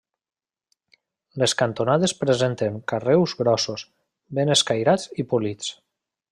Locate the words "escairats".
4.59-5.09